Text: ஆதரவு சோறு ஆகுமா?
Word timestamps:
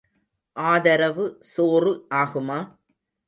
ஆதரவு 0.55 1.25
சோறு 1.51 1.91
ஆகுமா? 2.13 2.59